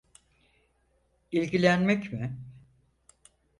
İlgilenmek 1.31 2.13
mi? 2.13 2.37